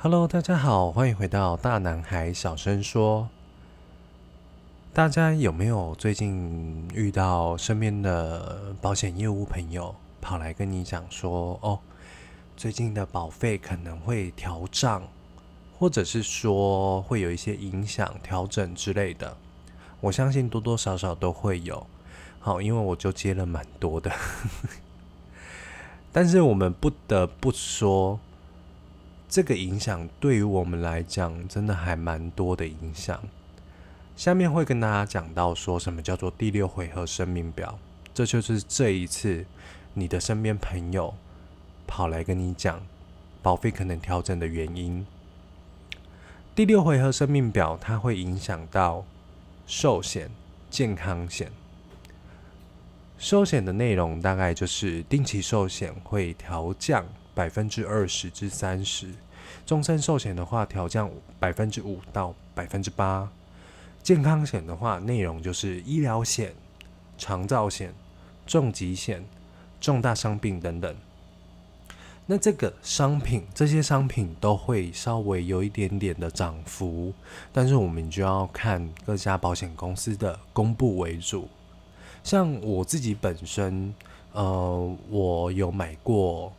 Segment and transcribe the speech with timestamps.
[0.00, 3.28] Hello，大家好，欢迎回到大男孩小声说。
[4.94, 11.80] 大家有没有最近遇到身边的保险业务朋友跑来跟你讲说，哦，
[12.56, 15.02] 最近的保费可能会调涨，
[15.76, 19.36] 或者是说会有一些影响、调整之类的？
[20.00, 21.84] 我相信多多少少都会有。
[22.38, 24.12] 好，因为我就接了蛮多的，
[26.12, 28.20] 但是我们不得不说。
[29.28, 33.22] 这个影响对于我们来讲，真的还蛮多的影响。
[34.16, 37.78] 下面会跟大家讲到说什么叫做第六回合生命表，
[38.14, 39.44] 这就是这一次
[39.92, 41.14] 你的身边朋友
[41.86, 42.80] 跑来跟你讲
[43.42, 45.06] 保费可能调整的原因。
[46.54, 49.04] 第六回合生命表它会影响到
[49.66, 50.30] 寿险、
[50.70, 51.52] 健康险。
[53.18, 57.04] 寿险的内容大概就是定期寿险会调降。
[57.38, 59.14] 百分之二十至三十，
[59.64, 63.30] 终身寿险的话调降百分之五到百分之八，
[64.02, 66.52] 健康险的话内容就是医疗险、
[67.16, 67.94] 长照险、
[68.44, 69.24] 重疾险、
[69.80, 70.92] 重大伤病等等。
[72.26, 77.14] 那这个商品，这些商品都会稍微有一点点的涨幅，
[77.52, 81.48] 但是我们就要看各家保险公司的公布为主。
[82.24, 83.94] 像我自己本身，
[84.32, 86.52] 呃，我有买过。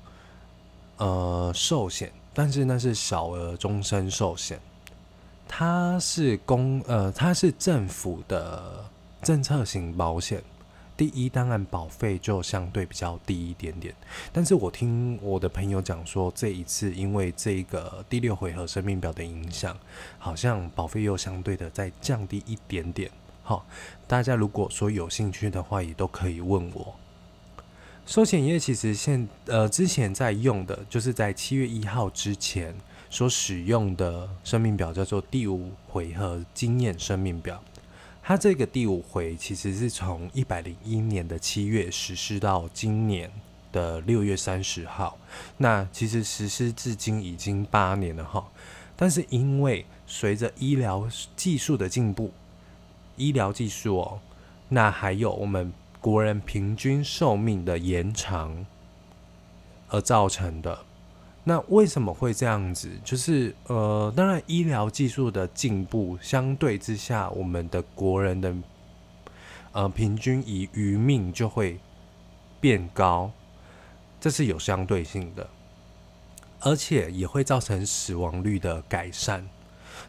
[0.99, 4.59] 呃，寿险，但是那是小额终身寿险，
[5.47, 8.85] 它是公呃，它是政府的
[9.21, 10.43] 政策型保险。
[10.97, 13.95] 第一，当然保费就相对比较低一点点。
[14.33, 19.77] 但是我听我的朋友讲说，这一次因为这个第六回合生命表的影响，
[20.17, 23.09] 好像保费又相对的再降低一点点。
[23.41, 23.65] 好，
[24.05, 26.93] 大家如果说有兴趣的话，也都可以问我。
[28.09, 32.75] 寿险业其实现呃之前在用的，就是在七月一号之前
[33.07, 37.63] 所使用的生命表叫做第五回合经验生命表。
[38.23, 43.31] 它这个第五回其实是从一百零一年的七月实施到今年
[43.71, 45.15] 的六月三十号。
[45.57, 48.43] 那其实实施至今已经八年了哈。
[48.95, 52.31] 但是因为随着医疗技术的进步，
[53.17, 54.19] 医疗技术哦，
[54.69, 55.71] 那还有我们。
[56.01, 58.65] 国人平均寿命的延长
[59.89, 60.79] 而造成的，
[61.43, 62.89] 那为什么会这样子？
[63.03, 68.55] 就是呃，当然医疗技术的进步相对之下，我们的国人的
[69.71, 71.79] 呃平均以余命就会
[72.61, 73.31] 变高，
[74.21, 75.49] 这是有相对性的，
[76.61, 79.47] 而且也会造成死亡率的改善。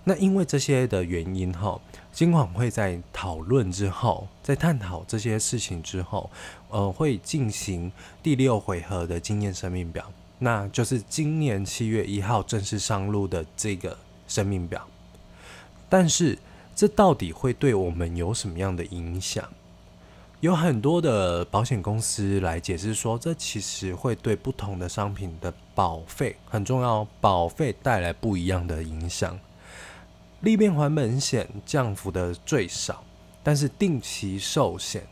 [0.05, 1.79] 那因为这些的原因哈，
[2.11, 6.31] 金管会在讨论之后，在探讨这些事情之后，
[6.71, 13.97] 呃，会进行第六回合的经验生命表，那就是今年七月一号正式上路的这个
[14.27, 14.87] 生命表。
[15.89, 16.39] 但是
[16.75, 19.47] 这到底会对我们有什么样的影响？
[20.41, 29.39] 有很多的保险公司来解释说，这其实会对不同的商品的保费很重要，保费带来不一样的影响。
[30.41, 33.03] 利变还本险降幅的最少，
[33.43, 35.03] 但是定期寿险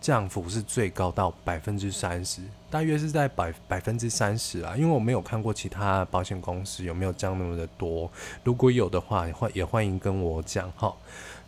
[0.00, 4.76] 降幅是最高到百分之三十，大约是在百百分之三十啊。
[4.76, 8.10] 因为我没有看过其他保险公司有没有降那么的多，
[8.44, 10.94] 如果有的话，欢也欢迎跟我讲哈。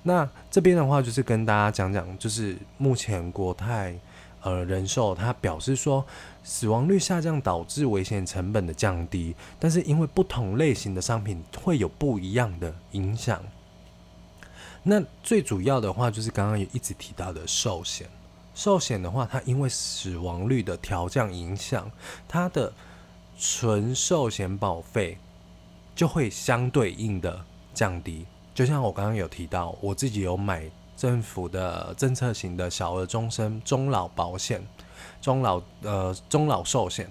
[0.03, 3.94] 那这边的话就是跟大家讲讲，就是目前国泰。
[4.43, 6.04] 呃，人寿他表示说，
[6.44, 13.43] 死亡率下降导致危险成本的降低，但是因为不同类型的商品会有不一样的影响。
[14.84, 18.09] 那最主要的话就是刚刚也一直提到的寿险，
[18.54, 21.91] 寿险的话，它因为死亡率的调降影响，
[22.28, 22.72] 它的
[23.38, 25.19] 纯寿险保费
[25.97, 27.44] 就会相对应的
[27.75, 28.25] 降低。
[28.55, 30.70] 就像我刚刚有提到，我自己有买。
[30.98, 34.60] 政府的政策型的小额终身中老保险、
[35.22, 37.09] 中老呃中老寿险，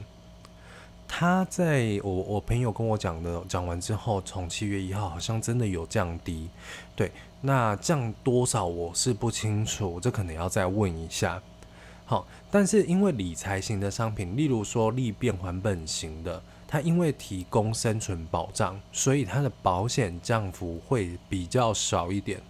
[1.07, 6.49] 他在我我朋友跟我讲的讲完之后，从七月一号好像真的有降低，
[6.97, 7.09] 对，
[7.39, 11.41] 那降多少我是不清楚，这可能要再问一下。
[12.03, 22.41] 好，但是因为理财型的商品，例如说利变还本型的，它因为提供生存保障，所以它的保险降幅会比较少一点。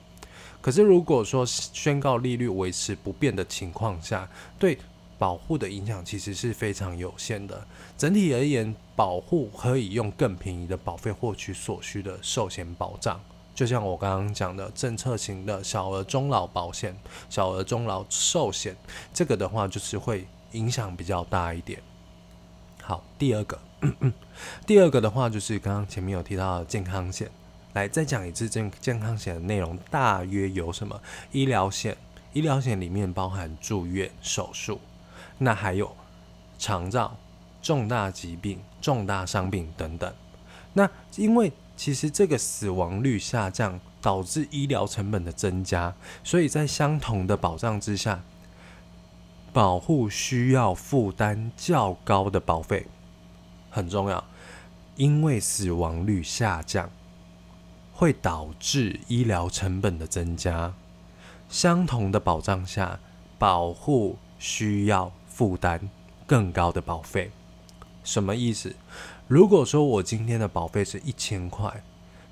[0.67, 4.29] 可是，如果说宣告利率维持不变的情况下，
[4.59, 4.77] 对
[5.17, 7.65] 保护的影响其实是非常有限的。
[7.97, 13.17] 整体而言，保护可以用更便宜的保费获取所需的寿险保障。
[13.55, 16.93] 就像我刚刚讲的，政策型的小额中老保险、
[17.29, 18.75] 小额中老寿险，
[19.13, 21.81] 这个的话就是会影响比较大一点。
[22.81, 23.57] 好，第二个
[24.67, 27.31] 第二个的话，就是刚刚前面有提到的健康险，
[27.77, 30.99] 来再讲一次健健康险的内容，大约有什么？
[31.31, 31.95] 医疗险，
[32.33, 34.81] 医疗险里面包含住院、手术，
[35.37, 35.95] 那还有
[36.57, 37.15] 长照、
[37.61, 40.11] 重大疾病、重大伤病等等。
[40.73, 45.93] 那因为其实这个死亡率下降，导致医疗成本的增加，
[46.23, 48.23] 所以在相同的保障之下，
[49.53, 52.87] 保护需要负担较高的保费，
[53.69, 54.23] 很重要。
[54.95, 56.89] 因为死亡率下降，
[57.97, 60.71] 会导致医疗成本的增加。
[61.49, 62.99] 相同的保障下，
[63.39, 65.89] 保护需要负担
[66.27, 67.31] 更高的保费。
[68.03, 68.75] 什么意思？
[69.27, 71.83] 如果说我今天的保费是一千块，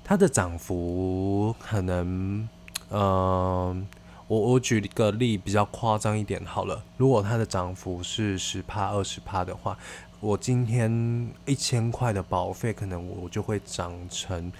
[0.04, 2.48] 它的涨幅可能，
[2.90, 3.88] 嗯，
[4.28, 6.84] 我我举一个例比较夸张一点好了。
[6.96, 9.76] 如果它的涨幅是十帕二十帕的话，
[10.20, 14.52] 我今天一千块的保费，可能我就会涨成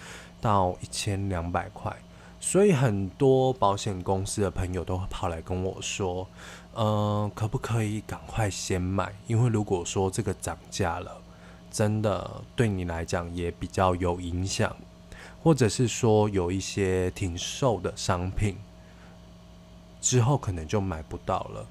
[0.47, 1.95] 到一千两百块。
[2.39, 6.29] 所以很多保险公司的朋友都会跑来跟我说，
[6.75, 9.13] 嗯，可不可以赶快先买？
[9.27, 11.23] 因为如果说这个涨价了。
[11.69, 14.75] 真的对你来讲也比较有影响，
[15.43, 18.57] 或者是说有一些挺瘦的商品，
[20.01, 21.67] 之后可能就买不到了。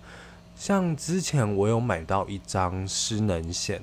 [0.56, 3.81] 像之前我有买到一张失能险。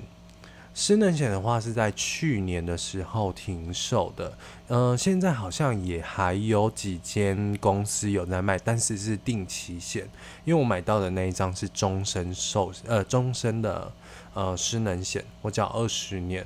[0.75, 4.35] 失能险的话是在去年的时候停售的，
[4.67, 10.09] 呃，现在好像也还有几间公司有在卖，但是是定期险，
[10.43, 13.91] 因为我买到的那一张是终身寿，呃，终身的
[14.33, 16.43] 呃失能险，我缴二十年，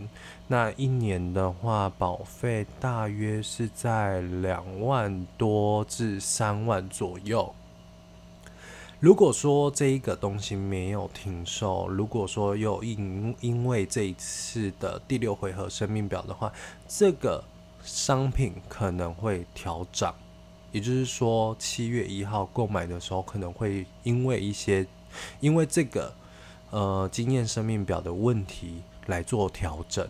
[0.47, 7.55] 那一年的话保费大约是在两万多至三万左右。
[8.99, 16.51] 如果说这一个东西没有停售，如果说又因因为这一次的第六回合生命表的话，
[16.87, 17.43] 这个
[17.83, 20.15] 商品可能会调涨，
[20.71, 24.83] 也就是说七月一号购买的时候可能会因为一些
[25.39, 26.11] 因为这个
[26.71, 30.07] 呃经验生命表的问题来做调整。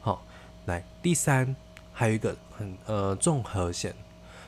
[0.00, 0.24] 好，
[0.66, 1.54] 来第三
[1.92, 3.94] 还有一个很呃综合险，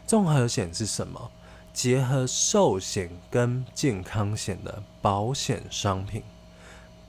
[0.09, 1.31] 综合险是什么？
[1.73, 6.23] 结合寿险跟健康险的保险商品，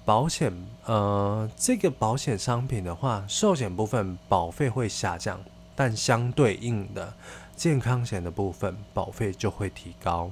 [0.06, 0.54] 保险
[0.86, 5.40] 呃，这个保险商品的话，寿险部分保费会下降，
[5.76, 7.14] 但相对应的
[7.56, 10.32] 健康险的部分保费就会提高，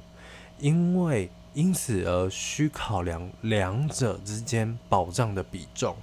[0.59, 5.95] 因为因此而需考量两者之间保障的比重，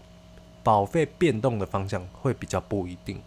[0.63, 3.23] 保费变动的方向会比较不一定。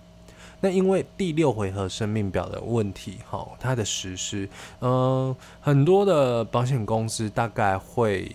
[0.62, 4.50] 那因为第六回合生命表的问题，哈，它的实施，
[4.82, 8.30] 嗯，很多的保险公司大概会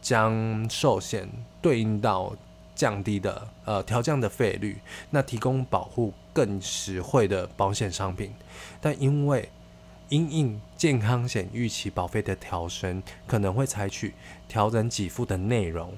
[0.00, 1.28] 将寿险
[1.60, 2.32] 对应到
[2.74, 4.78] 降低的，呃，调降的费率，
[5.10, 8.32] 那提供保护更实惠的保险商品。
[8.80, 9.48] 但因为
[10.08, 14.14] 因应健康险预期保费的调升，可能会采取
[14.48, 15.92] 调整给付的内容。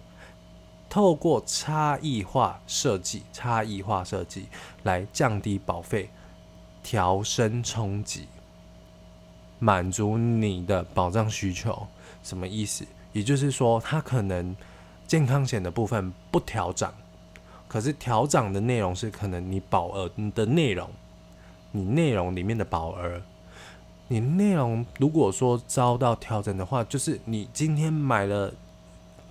[0.92, 4.44] 透过差异化设计，差异化设计
[4.82, 6.10] 来降低保费，
[6.82, 8.28] 调升冲击，
[9.58, 11.86] 满足你的保障需求。
[12.22, 12.84] 什么意思？
[13.14, 14.54] 也就是说，它可能
[15.06, 16.92] 健康险的部分不调涨，
[17.66, 20.90] 可是调涨的内容是可能你保额的内容，
[21.70, 23.22] 你内容里面的保额，
[24.08, 28.52] 你内容如果说遭到调整的话，就是你今天买了。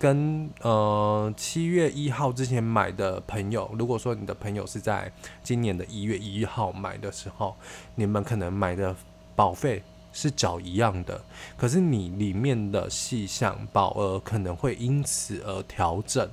[0.02, 5.12] 跟呃七月一号之前买的朋友，如果说你的朋友是在
[5.44, 7.54] 今年的一月一号买的时候，
[7.94, 8.96] 你们可能买的
[9.36, 9.80] 保费
[10.12, 11.22] 是缴一样的，
[11.56, 16.28] 可是你里面的细项保额可能会因此而调整，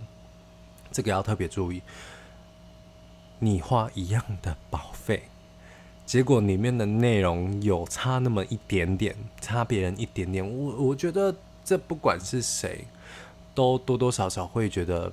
[0.92, 1.84] 这个要特别注意。
[3.38, 5.22] 你花一样的保费，
[6.08, 12.84] 结果里面的内容有差那么一点点，差别人一点点，我我觉得这不管是谁。
[13.60, 15.12] 都多多少少会觉得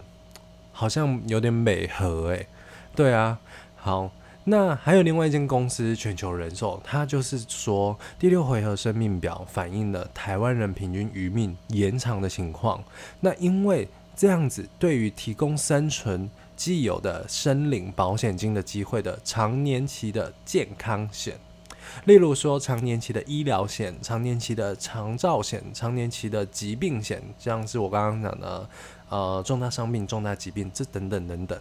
[0.70, 2.46] 好像有点美和诶，
[2.94, 3.40] 对啊，
[3.74, 4.08] 好，
[4.44, 12.80] 那还有另外一间公司全球人寿，它就是说第六回合生命表反映了台湾人平均余命延长的情况。
[13.18, 21.36] 那因为这样子，对于提供生存既有的申领保险金的机会的长年期的健康险。
[22.04, 28.68] 例如说，长年期的医疗险、长年期的长照险、长年期的疾病险，像是我刚刚讲的，
[29.08, 31.58] 呃，重大伤病、重大疾病，这等等等等，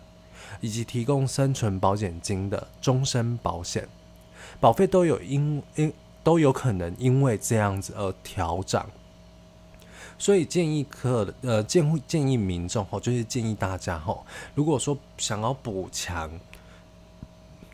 [0.61, 3.87] 以及提供生存保险金的终身保险，
[4.59, 8.89] 保费都有因因都有可能因为这样子而调涨。
[10.17, 16.31] 所以建议客呃建建议民众吼，就是建议大家吼，如果说想要补强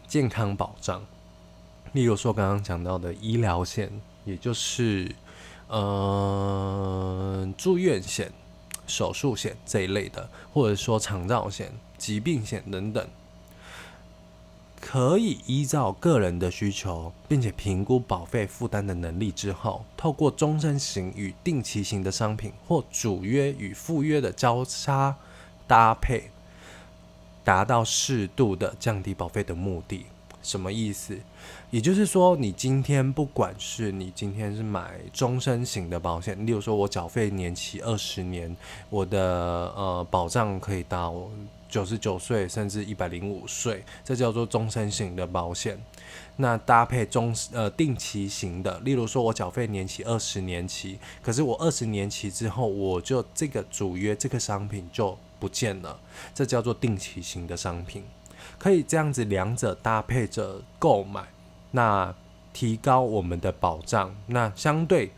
[0.07, 1.05] 健康保障，
[1.93, 3.91] 例如说刚刚讲到的医疗险，
[4.25, 5.13] 也就是
[5.67, 8.31] 呃住院险、
[8.87, 13.07] 手术险这一类的，或者说长照险、疾病险等等。
[14.79, 25.15] 可以依照个人的需求，并且评估保费负担的能力之后，透过终身型与定期型的商品或主约与副约的交叉
[25.67, 26.31] 搭配，
[27.43, 30.07] 达到适度的降低保费的目的。
[30.43, 31.17] 什么意思？
[31.69, 38.55] 也就是说，你今天不管是你今天是买终身型的保险，例如说我缴费年期二十年，
[38.89, 39.19] 我的
[39.75, 41.15] 呃保障可以到。
[41.71, 45.81] 九十九岁甚至一百零五岁，这叫做终身型的保险。
[46.35, 55.97] 那搭配中呃定期型的，例如说我缴费年期二十年期，可是我二十年期之后，我就这个主约这个商品就不见了，
[56.35, 58.03] 这叫做定期型的商品。
[58.61, 61.23] 可以这样子两者搭配着购买，
[61.71, 62.13] 那
[62.53, 64.15] 提高我们的保障。
[64.27, 65.11] 那相对。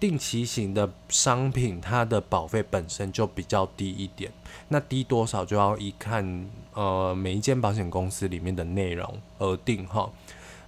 [0.00, 4.30] 定期型的商品，它的保费本身就比较低一点，
[4.68, 10.08] 那低多少就要一看呃每一间保险公司里面的内容而定哈。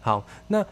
[0.00, 0.66] 好，那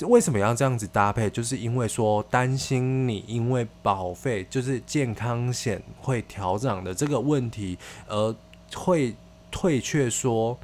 [0.00, 1.30] 为什么要这样子搭配？
[1.30, 8.34] 就是因为说担心你因为保费就是健康险会调涨的这个问题，而
[8.74, 9.14] 会
[9.52, 10.58] 退却说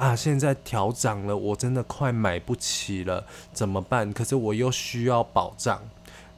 [0.00, 4.10] 啊现在调涨了，我真的快买不起了，怎么办？
[4.14, 5.78] 可是我又需要保障。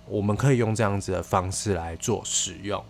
[0.08, 2.82] 我们可以用这样子的方式来做使用。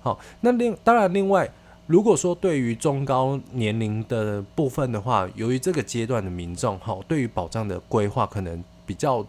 [0.00, 1.50] 好，那另当然，另外，
[1.86, 9.26] 如果说对于中高年龄的部分的话，由于这个阶段的民众哈，对于保障的规划可能比较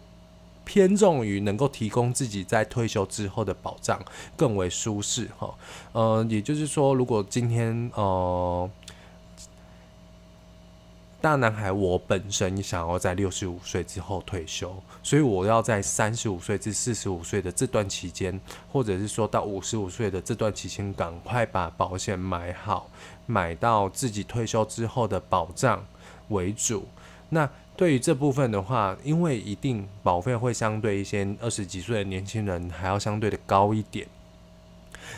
[0.66, 3.98] 偏重于能够提供自己在退休之后的保障
[4.36, 5.54] 更为舒适哈。
[5.92, 8.68] 呃，也就是说，如果今天呃。
[11.22, 18.40] 大男孩，我本身想要在六十五岁之后退休，所以我要在三十五岁至四十五岁的这段期间，
[18.72, 22.88] 或者是说到五十五岁的这段期间，赶快把保险买好，
[23.26, 25.84] 买到自己退休之后的保障
[26.28, 26.86] 为主。
[27.28, 27.46] 那
[27.76, 34.06] 对于这部分的话，因为一定保费会相对一些二十几岁的年轻人还要相对的高一点。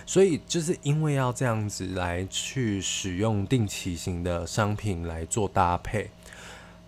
[0.06, 6.10] 所以就是因为要这样子来去使用定期型的商品来做搭配，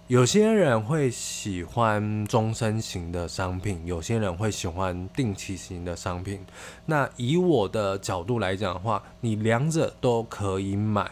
[0.07, 6.45] 有些人会喜欢终身型的商品，有些人会喜欢定期型的商品。
[6.87, 11.11] 那以我的角度来讲的话，你两者都可以买，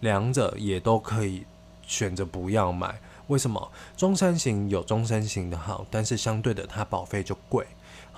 [0.00, 1.44] 两者也都可以
[1.86, 3.00] 选择不要买。
[3.26, 3.70] 为什么？
[3.96, 7.66] 终身型有终身型的好，但是相对的它保费就贵。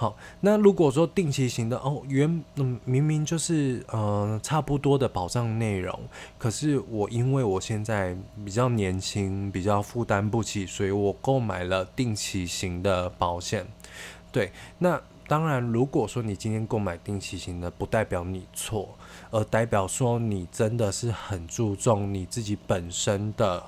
[0.01, 5.95] 好，那如果说定期型的哦，原嗯明明就是呃差不多的保障内容，
[6.39, 13.67] 可是我因为我现在比较年轻，比较负担不起，所以我购买了定期型的保险。
[14.33, 18.89] 对，那当然，如果说你今天购买定期型的，不代表你错，
[19.31, 23.63] 而代表说你真的是很注重你自己本身的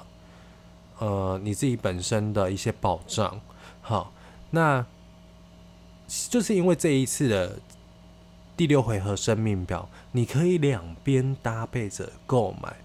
[0.98, 3.38] 呃你自己本身的一些保障。
[3.82, 4.10] 好，
[4.48, 4.86] 那。
[6.28, 7.59] 就是因为这一次的
[8.54, 12.76] 第六回合生命表，你可以两边搭配着购买，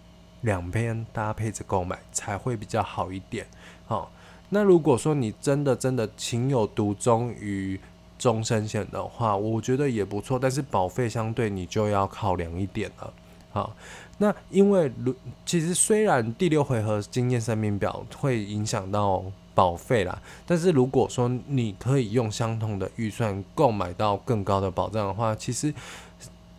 [0.42, 3.46] 两边搭配着购买才会比较好一点。
[3.86, 4.10] 好，
[4.48, 7.78] 那如果说你真的真的情有独钟于
[8.18, 13.14] 终身险的话，我觉得也不错，但是保费相对你就要考量一点了。
[13.52, 13.76] 好，
[14.18, 15.14] 那因为如
[15.46, 19.24] 其实虽然第六回合经验生命表会影响到。
[19.58, 25.74] 保费啦，但是如果说你可以用相同的预算购买到更高的保障的话，其实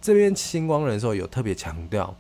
[0.03, 2.13] 这边星光人寿有特别强调，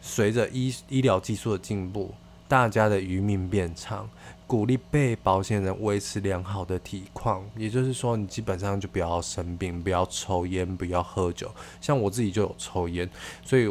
[0.00, 2.14] 随着医医疗技术的进步，
[2.48, 4.08] 大家的余命变长，
[4.46, 11.50] 鼓励被保险人维持良好的体况，也就是说，你基本上就不要生病，不要抽烟，不要喝酒。
[11.78, 13.06] 像我自己就有抽烟，
[13.44, 13.70] 所以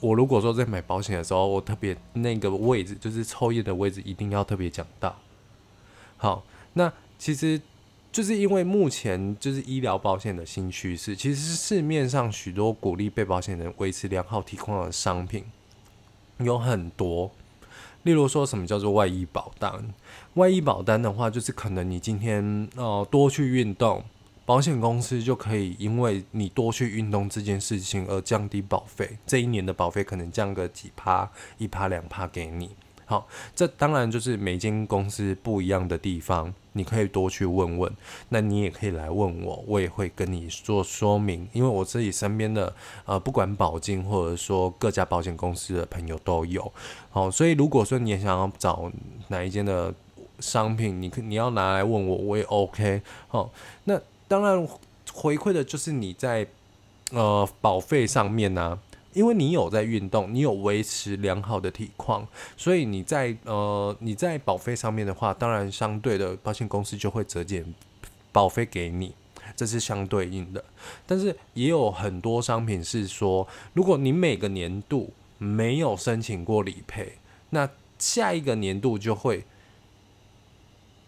[0.00, 5.14] 我如果说在买保险的时候，我特别那个位置就是抽烟的位置，一定要特别讲到。
[6.18, 6.44] 好，
[6.74, 7.58] 那其实
[8.12, 15.44] 就是因为目前就是医疗保险的新趋势，其实市面上许多鼓励被保险人维持良好体况的商品
[16.38, 17.30] 有很多。
[18.04, 19.94] 例如说什么叫做外医保单？
[20.34, 24.02] 外医保单的话，就是可能你今天呃多去运动，
[24.46, 32.70] 保险公司就可以因为你多去运动这件事情而降低保费，这一年的保费可能降个几趴、一趴两趴给你。
[33.08, 37.90] 好，这当然就是每间公司不一样的地方，你可以多去问问。
[38.28, 41.48] 那你也可以来问我，我也会跟你做说明。
[41.54, 42.70] 因为我自己身边的
[43.06, 46.70] 呃，不管保金或者说各家保险公司的朋友都有。
[47.08, 48.92] 好，所以如果说你也想要找
[49.28, 49.94] 哪一间的
[50.40, 53.00] 商品，你可你要拿来问我，我也 OK。
[53.28, 53.50] 好，
[53.84, 53.98] 那
[54.28, 54.68] 当然
[55.14, 56.46] 回馈的就是你在
[57.12, 58.78] 呃保费上面呢。
[59.14, 67.64] 因为你有在运动，你有维持良好的体况，所以你在呃你在保费上面的话，当然相对的保险公司就会折减
[68.30, 69.14] 保费给你，
[69.56, 70.62] 这是相对应的。
[71.06, 77.14] 但是也有很多商品是说，如果你每个年度没有申请过理赔，
[77.50, 79.44] 那下一个年度就会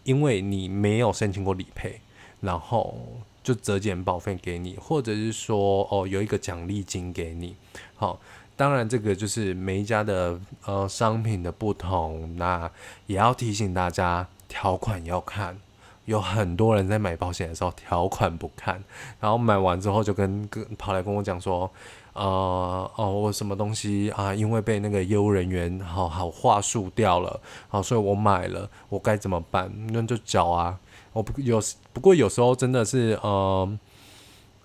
[0.03, 2.01] 因为你没有申请过理赔，
[2.41, 2.97] 然后。
[3.43, 7.55] 就折减保费给你，或者是说哦有一个奖励金给你。
[7.95, 8.19] 好，
[8.55, 12.69] 当然这个就是每一家的呃商品的不同，那
[13.07, 15.57] 也要提醒大家条款要看。
[16.05, 18.83] 有很多人在买保险的时候条款不看，
[19.19, 21.69] 然后买完之后就跟跟跑来跟我讲说，
[22.13, 29.71] 呃哦我什么东西啊，因为被那个业务人员好好话术掉了，好所以我买了，我该怎么办？
[29.93, 30.79] 那就缴啊。
[31.13, 31.61] 我不有
[31.93, 33.79] 不过有时候真的是呃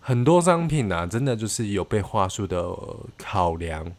[0.01, 2.75] 很多商品啊，真的就是有被话术的
[3.19, 3.93] 考量。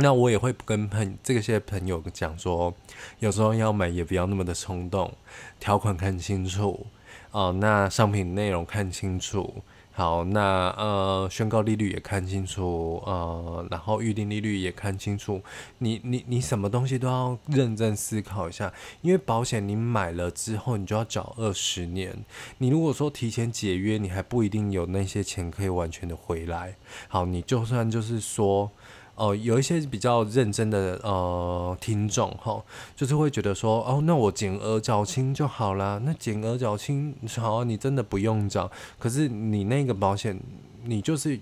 [0.00, 2.72] 那我也会跟朋这些朋友讲说，
[3.18, 5.12] 有时候要买也不要那么的冲动，
[5.58, 6.86] 条款看清楚
[7.32, 9.62] 哦，那商品内容看清楚。
[9.98, 15.42] 好，那呃，宣告利率也看清楚，呃，然后预定利率也看清楚。
[15.78, 22.24] 你你你什么东西都要认真思考一下，因为保险你买了之后，你就要缴二十年。
[22.58, 26.76] 你如果说提前解约，你还不一定有那些钱可以完全的回来。
[27.08, 28.70] 好，你就算就是说。
[29.18, 32.62] 哦，有一些比较认真的呃听众哈，
[32.94, 36.00] 就是会觉得说，哦，那我减额缴清就好啦。
[36.04, 38.70] 那减额缴清好，你真的不用缴。
[38.96, 40.38] 可是你那个保险，
[40.84, 41.36] 你就是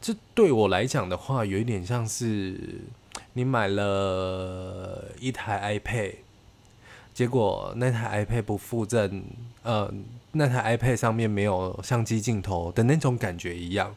[0.00, 2.80] 这对我来讲的话，有一点像是
[3.32, 6.14] 你买了一台 iPad，
[7.12, 9.24] 结果那台 iPad 不附赠，
[9.64, 9.92] 呃，
[10.30, 13.92] 那台 iPad 上面没有相机镜头的那种感觉一样。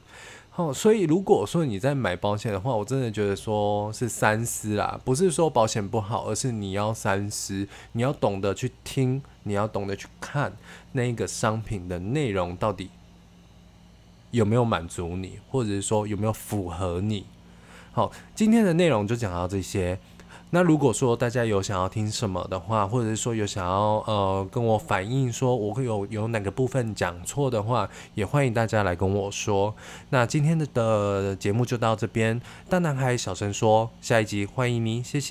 [0.56, 10.54] 哦，所以如果说你在买保险的话，我真的觉得说是三思啦，不是说保险不好，而是你要三思，你要懂得去听，你要懂得去看
[10.92, 12.90] 那个商品的内容到底
[14.32, 17.26] 有没有满足你，或者是说有没有符合你。
[17.94, 19.98] 好，今天的内容就讲到这些。
[20.54, 29.74] 那如果说大家有想要听什么的话，或者是说有想要呃跟我反映说我会有有哪个部分讲错的话，也欢迎大家来跟我说。
[30.10, 35.30] 那今天的的节目就到这边，大男孩小声说，下一集欢迎您，谢谢。